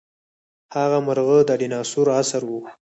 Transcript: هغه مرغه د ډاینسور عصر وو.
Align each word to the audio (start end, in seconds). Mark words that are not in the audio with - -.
هغه 0.75 0.97
مرغه 1.07 1.37
د 1.45 1.49
ډاینسور 1.59 2.07
عصر 2.19 2.41
وو. 2.49 2.61